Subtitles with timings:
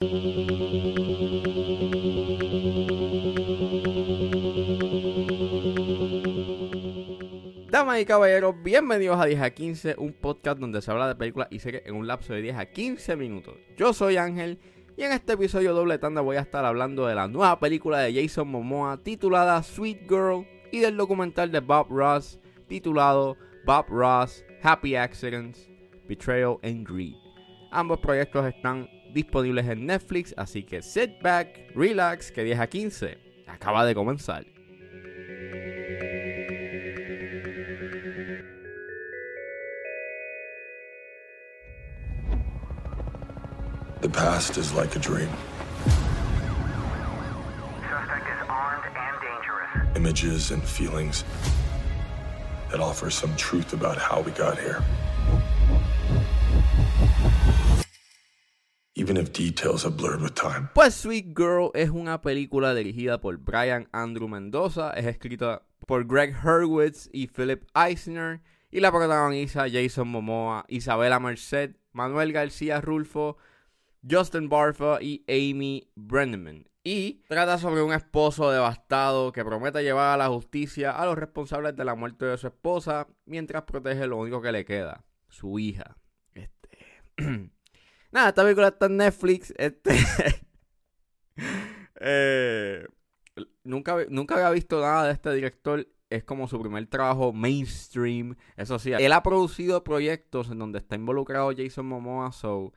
[0.00, 0.14] Damas
[8.00, 11.58] y caballeros, bienvenidos a 10 a 15, un podcast donde se habla de películas y
[11.58, 13.56] series en un lapso de 10 a 15 minutos.
[13.76, 14.58] Yo soy Ángel
[14.96, 18.14] y en este episodio doble tanda voy a estar hablando de la nueva película de
[18.14, 23.36] Jason Momoa titulada Sweet Girl y del documental de Bob Ross titulado
[23.66, 25.68] Bob Ross Happy Accidents,
[26.08, 27.16] Betrayal and Greed.
[27.70, 33.18] Ambos proyectos están disponibles en Netflix, así que sit back, relax, que 10 a 15
[33.46, 34.44] acaba de comenzar.
[44.00, 45.28] The past is like a dream.
[47.82, 49.96] Suspect is armed and dangerous.
[49.96, 51.24] Images and feelings
[52.70, 54.82] that offer some truth about how we got here.
[60.74, 66.34] Pues Sweet Girl es una película dirigida por Brian Andrew Mendoza, es escrita por Greg
[66.44, 68.40] Hurwitz y Philip Eisner
[68.70, 73.36] y la protagoniza Jason Momoa, Isabela Merced, Manuel García Rulfo,
[74.08, 76.66] Justin Barfa y Amy Brenneman.
[76.84, 81.76] Y trata sobre un esposo devastado que promete llevar a la justicia a los responsables
[81.76, 85.96] de la muerte de su esposa mientras protege lo único que le queda, su hija.
[86.32, 86.70] Este...
[88.12, 89.54] Nada, esta película está en Netflix.
[89.56, 89.90] Este...
[92.00, 92.86] eh,
[93.64, 95.86] nunca, nunca había visto nada de este director.
[96.08, 98.36] Es como su primer trabajo mainstream.
[98.56, 102.32] Eso sí, él ha producido proyectos en donde está involucrado Jason Momoa.
[102.32, 102.72] So,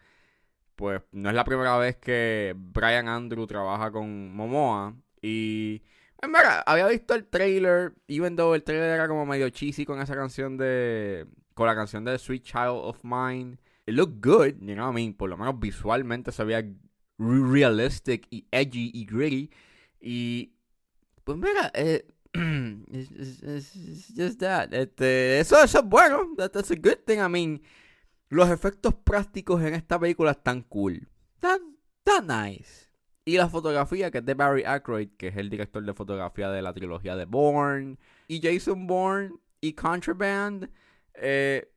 [0.75, 4.95] pues no es la primera vez que Brian Andrew trabaja con Momoa.
[5.19, 5.81] Y
[6.21, 9.99] en verdad, había visto el trailer, even though el trailer era como medio cheesy con
[9.99, 11.25] esa canción de.
[11.53, 13.57] con la canción de Sweet Child of Mine.
[13.85, 15.13] It looked good, you know I mean?
[15.13, 16.63] Por lo menos visualmente se veía
[17.17, 19.51] realistic y edgy y gritty.
[19.99, 20.53] Y.
[21.23, 24.73] Pues mira, eh, it's, just that.
[24.73, 26.33] Este, eso, es bueno.
[26.37, 27.19] That- that's a good thing.
[27.19, 27.61] I mean,
[28.29, 31.07] los efectos prácticos en esta película están cool.
[31.35, 32.89] Están, están nice.
[33.25, 36.61] Y la fotografía, que es de Barry Ackroyd, que es el director de fotografía de
[36.61, 37.97] la trilogía de Bourne.
[38.27, 40.69] Y Jason Bourne y Contraband.
[41.15, 41.72] Eh,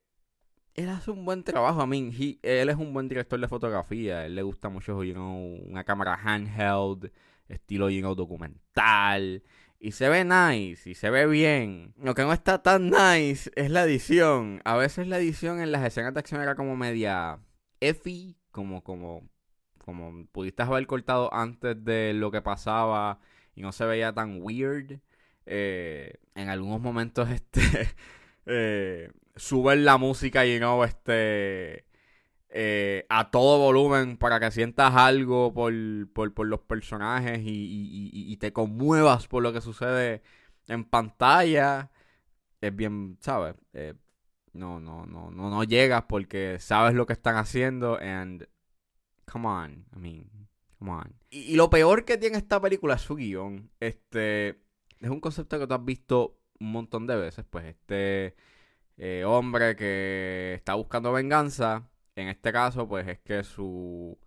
[0.77, 1.83] él hace un buen trabajo.
[1.83, 4.27] I mean, él es un buen director de fotografía.
[4.27, 7.11] Él le gusta mucho, you una cámara handheld,
[7.49, 9.43] estilo, you documental.
[9.79, 11.95] Y se ve nice, y se ve bien.
[11.99, 14.61] Lo que no está tan nice es la edición.
[14.65, 17.39] A veces la edición en las escenas de acción era como media
[17.81, 19.29] effy, como, como,
[19.79, 23.21] como pudiste haber cortado antes de lo que pasaba
[23.55, 25.01] y no se veía tan weird.
[25.47, 27.61] Eh, en algunos momentos, este,
[28.47, 31.87] eh, suben la música y no, este,
[32.49, 35.73] eh, a todo volumen para que sientas algo por,
[36.13, 40.23] por, por los personajes y, y- y- te conmuevas por lo que sucede
[40.69, 41.91] en pantalla.
[42.61, 43.55] Es bien, ¿sabes?
[43.75, 43.95] Eh,
[44.53, 48.49] no, no, no, no, no llegas porque sabes lo que están haciendo and
[49.31, 50.31] come on, I mean,
[50.79, 51.15] come on.
[51.31, 53.71] Y, y lo peor que tiene esta película es su guion.
[53.81, 54.51] Este,
[55.01, 58.35] es un concepto que tú has visto un montón de veces, pues este
[58.99, 64.19] eh, hombre que está buscando venganza, en este caso, pues es que su,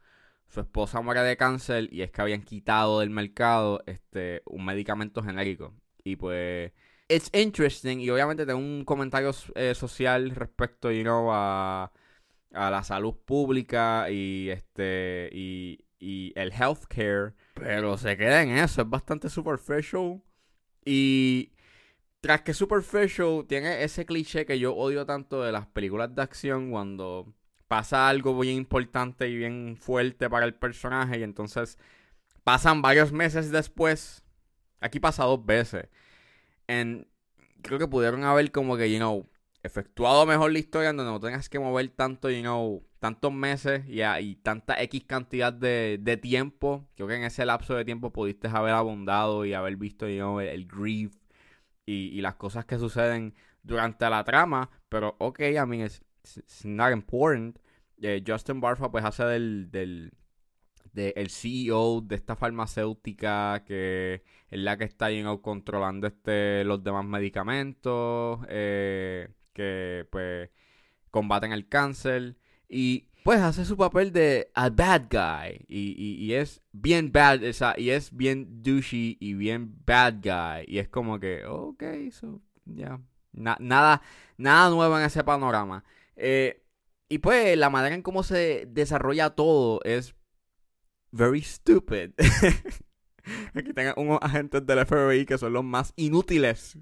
[0.47, 5.24] su esposa muere de cáncer y es que habían quitado del mercado este un medicamento
[5.24, 5.74] genérico.
[6.03, 6.72] Y pues,
[7.07, 8.00] it's interesting.
[8.00, 11.91] Y obviamente tengo un comentario eh, social respecto, you know, a,
[12.53, 17.34] a la salud pública y este y, y el healthcare.
[17.56, 20.22] Pero se queda en eso, es bastante superficial.
[20.86, 21.51] Y
[22.22, 26.72] tras que Superficial tiene ese cliché que yo odio tanto de las películas de acción
[26.72, 27.34] cuando
[27.68, 31.78] pasa algo bien importante y bien fuerte para el personaje y entonces
[32.44, 34.24] pasan varios meses después.
[34.81, 35.88] Aquí pasa dos veces.
[36.68, 37.07] En,
[37.62, 39.28] creo que pudieron haber como que, you know,
[39.63, 44.01] efectuado mejor la historia donde no tengas que mover tanto, you know, tantos meses y,
[44.01, 46.88] y tanta X cantidad de, tiempo.
[46.96, 50.39] Creo que en ese lapso de tiempo pudiste haber abundado y haber visto, you know,
[50.39, 51.19] el grief
[51.91, 53.33] y, las cosas que suceden
[53.63, 54.69] durante la trama.
[54.89, 56.01] Pero, ok, I mean, it's,
[56.38, 57.57] it's not important.
[58.01, 60.13] Eh, Justin Barfa, pues, hace del, del
[60.94, 66.63] de el CEO de esta farmacéutica que es la que está you know, controlando este
[66.63, 70.50] los demás medicamentos eh, que pues
[71.12, 72.38] combaten el cáncer
[72.68, 75.94] y pues hace su papel de a bad guy y,
[76.26, 80.80] y- es bien bad o sea, y es bien douchey y bien bad guy y
[80.80, 83.00] es como que ok so ya
[83.31, 84.02] Na- nada
[84.38, 85.84] nada nuevo en ese panorama
[86.16, 86.64] Eh,
[87.08, 90.16] y pues la manera en cómo se desarrolla todo es
[91.12, 92.12] very stupid.
[93.54, 96.80] Aquí tengan unos agentes del FBI que son los más inútiles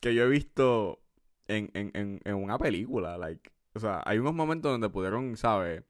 [0.00, 1.00] que yo he visto
[1.48, 3.16] en, en, en, en una película.
[3.18, 5.84] Like, o sea, hay unos momentos donde pudieron, ¿sabes?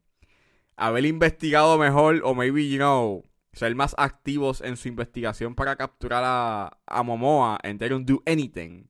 [0.76, 3.24] Haber investigado mejor o maybe, you know,
[3.54, 8.22] ser más activos en su investigación para capturar a, a Momoa and they don't do
[8.26, 8.88] anything.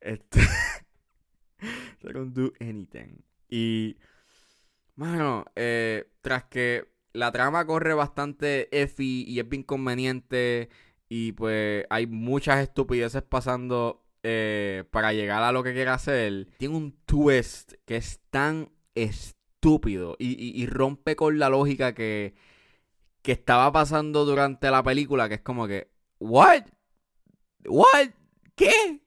[0.00, 0.40] Este,
[2.02, 3.22] they don't do anything.
[3.48, 3.96] Y,
[4.96, 10.68] mano, eh, tras que la trama corre bastante efi y es bien conveniente
[11.08, 16.76] y pues hay muchas estupideces pasando eh, para llegar a lo que quiere hacer, tiene
[16.76, 22.34] un twist que es tan estúpido y, y- rompe con la lógica que,
[23.22, 25.88] que estaba pasando durante la película, que es como que,
[26.20, 26.64] ¿what?
[27.66, 28.10] ¿What?
[28.54, 29.00] ¿Qué?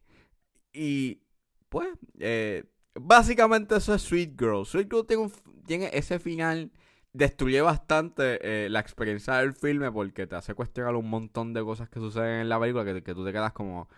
[0.74, 1.22] Y
[1.70, 2.66] pues, eh,
[2.96, 4.66] básicamente eso es Sweet Girl.
[4.66, 5.30] Sweet Girl tiene,
[5.66, 6.72] tiene ese final,
[7.14, 11.90] destruye bastante eh, la experiencia del filme porque te hace cuestionar un montón de cosas
[11.90, 13.90] que suceden en la película que, que tú te quedas como,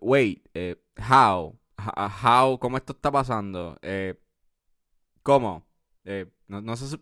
[0.00, 1.58] wait, eh, how?
[1.76, 1.92] H-
[2.24, 2.58] How?
[2.58, 3.78] ¿Cómo esto está pasando?
[3.82, 4.14] Eh,
[5.22, 5.66] ¿Cómo?
[6.04, 6.98] Eh, no, no sé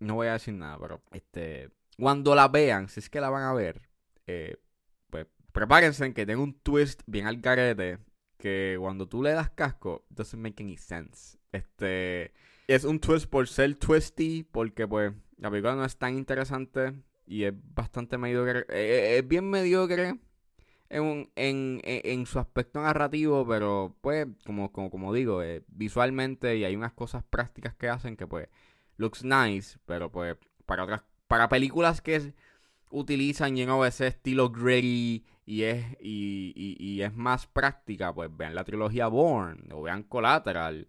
[0.00, 1.70] No voy a decir nada, pero este...
[1.98, 3.82] Cuando la vean, si es que la van a ver,
[4.26, 4.56] eh,
[5.10, 7.98] pues prepárense en que tenga un twist bien al garete
[8.38, 11.38] que cuando tú le das casco, doesn't make any sense.
[11.52, 12.32] Este...
[12.66, 16.94] Es un twist por ser twisty, porque pues la película no es tan interesante
[17.26, 18.66] y es bastante mediocre.
[18.68, 20.18] eh, es bien mediocre
[20.92, 26.64] en, en, en- su aspecto narrativo, pero pues, como, como, como digo, eh, visualmente y
[26.64, 28.48] hay unas cosas prácticas que hacen que pues
[28.98, 30.36] looks nice, pero pues
[30.66, 32.34] para otras, para películas que
[32.90, 38.30] utilizan you know, ese estilo gritty y es, y, y- y es más práctica, pues
[38.36, 40.86] vean la trilogía Born, o vean Collateral,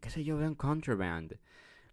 [0.00, 1.36] qué sé yo, vean Contraband,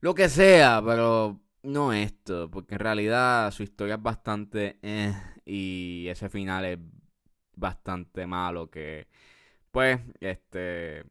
[0.01, 5.13] lo que sea, pero no esto, porque en realidad su historia es bastante eh,
[5.45, 6.79] y ese final es
[7.55, 9.07] bastante malo que
[9.71, 11.03] pues este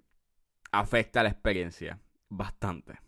[0.72, 1.98] afecta la experiencia
[2.28, 2.98] bastante.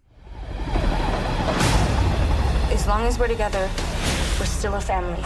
[2.72, 3.68] As long as we're together,
[4.38, 5.22] we're still a family.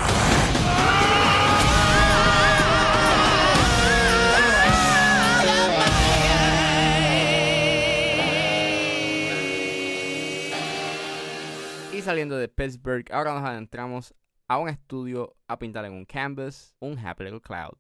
[11.93, 14.15] Y saliendo de Pittsburgh, ahora nos adentramos
[14.49, 17.77] a un estudio a pintar en un canvas un Happy Little Cloud.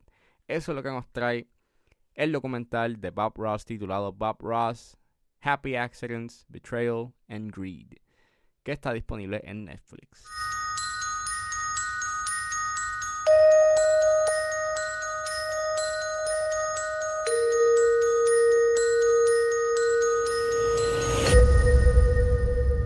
[0.50, 1.46] Eso es lo que nos trae
[2.12, 4.98] el documental de Bob Ross titulado Bob Ross,
[5.40, 7.92] Happy Accidents, Betrayal and Greed,
[8.64, 10.24] que está disponible en Netflix.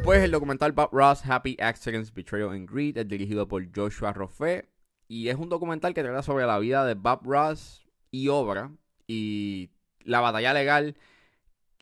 [0.05, 4.74] Pues el documental Bob Ross, Happy Accidents, Betrayal and Greed es dirigido por Joshua Roffé
[5.15, 8.73] y es un documental que trata sobre la vida de Bob Ross y obra
[9.07, 9.71] y
[10.03, 10.97] la batalla legal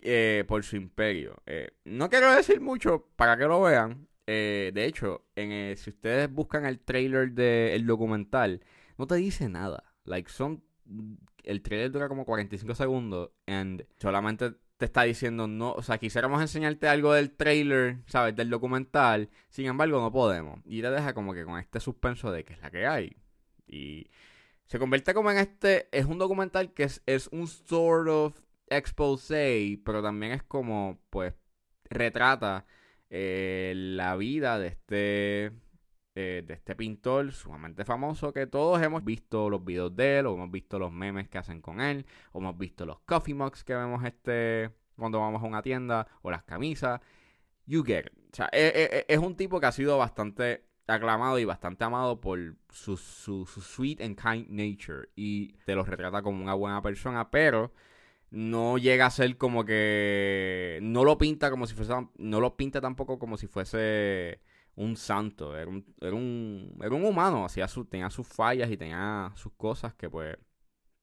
[0.02, 1.40] eh, por su imperio.
[1.46, 4.06] Eh, no quiero decir mucho para que lo vean.
[4.26, 8.61] Eh, de hecho, en, si ustedes buscan el trailer del documental,
[8.99, 9.82] no te dice nada.
[10.05, 10.62] Like, son.
[11.43, 13.31] El trailer dura como 45 segundos.
[13.46, 15.73] And solamente te está diciendo no.
[15.73, 18.37] O sea, quisiéramos enseñarte algo del trailer, ¿sabes?
[18.37, 19.31] Del documental.
[19.49, 20.61] Sin embargo, no podemos.
[20.67, 23.21] Y te deja como que con este suspenso de que es la que hay.
[23.72, 24.10] Y
[24.67, 25.88] se convierte como en este.
[25.93, 31.34] Es un documental que es, es un sort of expose, pero también es como, pues,
[31.91, 32.67] retrata
[33.10, 35.52] eh, la vida de este
[36.14, 40.34] eh, de este pintor sumamente famoso que todos hemos visto los videos de él o
[40.34, 43.74] hemos visto los memes que hacen con él o hemos visto los coffee mugs que
[43.74, 47.00] vemos este cuando vamos a una tienda o las camisas
[47.67, 48.12] you get it.
[48.32, 51.84] o sea eh, eh, eh, es un tipo que ha sido bastante aclamado y bastante
[51.84, 55.08] amado por su, su, su sweet and kind nature.
[55.17, 57.72] Y te lo retrata como una buena persona pero
[58.31, 62.81] no llega a ser como que no lo pinta como si fuese no lo pinta
[62.81, 64.41] tampoco como si fuese
[64.77, 65.56] un santo.
[65.56, 69.53] Era un era un, era un humano hacía su, tenía sus fallas y tenía sus
[69.55, 70.36] cosas que pues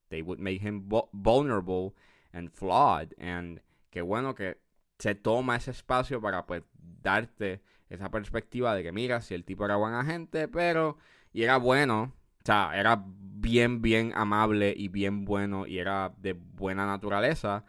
[0.09, 1.93] they would make him vu- vulnerable
[2.33, 3.13] and flawed.
[3.19, 4.57] And qué bueno que
[4.99, 6.63] se toma ese espacio para pues
[7.01, 10.97] darte esa perspectiva de que mira si el tipo era buena gente pero
[11.33, 16.33] y era bueno o sea, era bien, bien amable y bien bueno y era de
[16.33, 17.65] buena naturaleza,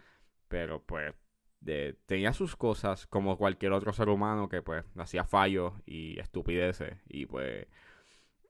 [0.49, 1.15] pero pues
[2.07, 6.97] tenía sus cosas como cualquier otro ser humano que pues hacía fallos y estupideces.
[7.09, 7.67] Y pues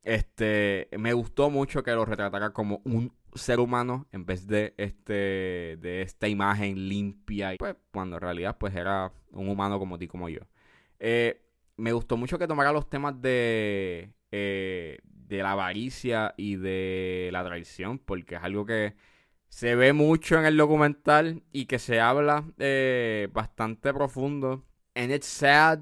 [0.02, 5.78] este me gustó mucho que lo retratara como un ser humano en vez de este
[5.80, 10.28] de esta imagen limpia pues cuando en realidad pues era un humano como ti como
[10.28, 10.40] yo.
[11.00, 11.40] Eh,
[11.76, 17.44] me gustó mucho que tomara los temas de, eh, de la avaricia y de la
[17.44, 18.94] traición, porque es algo que
[19.49, 24.64] se ve mucho en el documental y que se habla eh, bastante profundo.
[24.94, 25.80] And it's sad.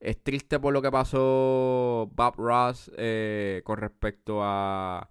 [0.00, 2.90] Es triste por lo que pasó Bob Ross
[3.64, 5.08] con respecto a,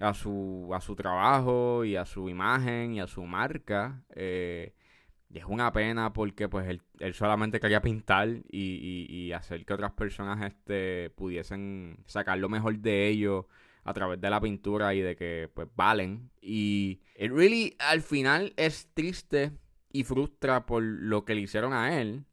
[0.00, 4.02] a, su, a su trabajo y a su imagen y a su marca.
[4.14, 4.74] Eh,
[5.30, 9.64] y es una pena porque pues él, él solamente quería pintar y, y, y, hacer
[9.66, 13.44] que otras personas este, pudiesen sacar lo mejor de ellos
[13.84, 16.30] a través de la pintura y de que pues valen.
[16.40, 19.52] Y it really al final es triste
[19.92, 22.24] y frustra por lo que le hicieron a él.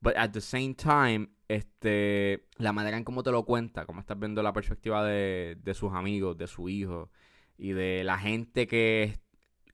[0.00, 4.18] But at the same time, este, la manera en cómo te lo cuenta, como estás
[4.18, 7.10] viendo la perspectiva de, de sus amigos, de su hijo
[7.58, 9.20] y de la gente que,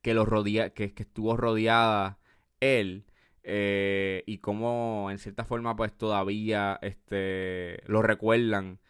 [0.03, 2.19] que, lo rodea, que, que estuvo rodeada
[2.61, 3.07] él.
[3.49, 8.81] Eh, y cómo en cierta forma pues todavía este, lo recuerdan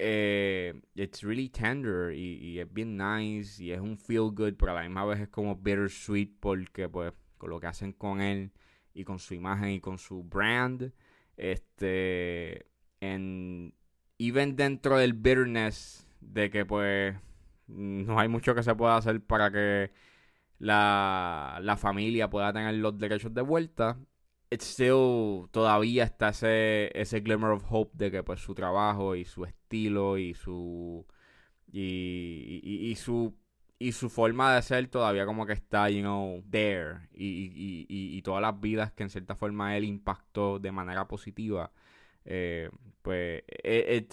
[0.00, 4.76] eh, it's really tender y, es bien nice y es un feel good, pero a
[4.76, 8.52] la misma vez es como bittersweet porque pues con lo que hacen con él
[8.94, 10.92] y con su imagen y con su brand,
[11.36, 12.66] este,
[13.00, 13.74] en,
[14.18, 17.16] even dentro del bitterness de que pues
[17.68, 19.92] no hay mucho que se pueda hacer para que
[20.58, 23.98] la, la familia pueda tener los derechos de vuelta,
[24.50, 29.24] it's still todavía está ese, ese glimmer of hope de que pues su trabajo y
[29.24, 31.06] su estilo y su
[31.70, 33.36] y, y, su
[33.78, 37.08] y su forma de ser todavía como que está, you know, there.
[37.12, 41.72] Y, y, todas las vidas que en cierta forma él impactó de manera positiva.
[42.24, 42.70] Eh,
[43.02, 44.06] pues e,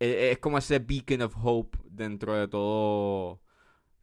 [0.00, 3.40] e, es como ese beacon of hope dentro de todo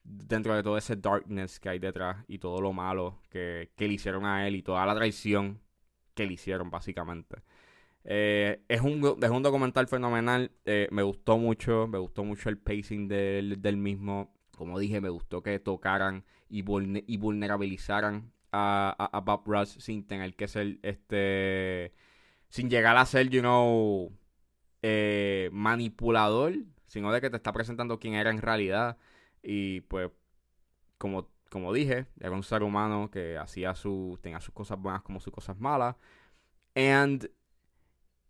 [0.03, 4.25] dentro de todo ese darkness que hay detrás y todo lo malo que, le hicieron
[4.25, 5.61] a él y toda la traición
[6.15, 7.43] que le hicieron básicamente.
[8.03, 12.57] Eh, es, un, es un documental fenomenal, eh, me gustó mucho, me gustó mucho el
[12.57, 14.33] pacing del, del mismo.
[14.61, 20.47] Como dije, me gustó que tocaran y, vulnerabilizaran a, a, Bob Ross sin tener que
[20.47, 21.91] ser este.
[22.49, 24.15] sin llegar a ser, you know,
[24.83, 26.53] eh, manipulador,
[26.85, 28.97] sino de que te está presentando quién era en realidad.
[29.41, 30.11] Y pues,
[30.99, 35.19] como, como dije, era un ser humano que hacía su, tenía sus cosas buenas como
[35.19, 35.95] sus cosas malas.
[36.75, 37.31] And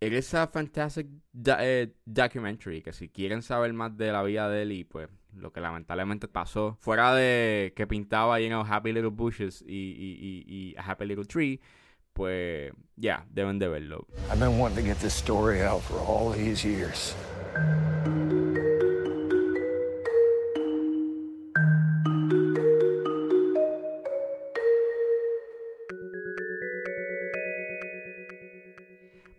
[0.01, 1.08] it is a fantastic
[1.46, 5.53] eh, documentary que si quieren saber más de la vida de él y pues lo
[5.53, 10.75] que lamentablemente pasó, fuera de que pintaba, you know, Happy Little Bushes y, y, y,
[10.77, 11.62] A Happy Little Tree,
[12.12, 14.08] pues ya, deben de verlo.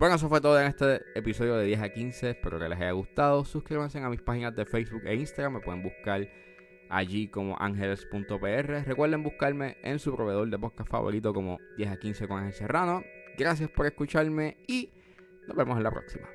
[0.03, 2.31] Bueno, eso fue todo en este episodio de 10 a 15.
[2.31, 3.45] Espero que les haya gustado.
[3.45, 5.53] Suscríbanse a mis páginas de Facebook e Instagram.
[5.53, 6.29] Me pueden buscar
[6.91, 8.85] allí como ángeles.pr.
[8.85, 13.05] Recuerden buscarme en su proveedor de podcast favorito como 10 a 15 con Ángel Serrano.
[13.39, 14.91] Gracias por escucharme y
[15.47, 16.29] nos vemos en la próxima.